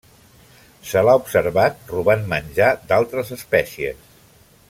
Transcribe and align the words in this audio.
Se 0.91 1.03
l'ha 1.07 1.13
observat 1.23 1.93
robant 1.93 2.25
menjar 2.33 2.71
d'altres 2.93 3.33
espècies. 3.39 4.11